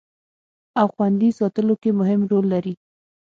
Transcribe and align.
او 0.79 0.85
خوندي 0.93 1.29
ساتلو 1.39 1.73
کې 1.81 1.89
مهم 1.99 2.21
رول 2.31 2.45
لري 2.53 2.73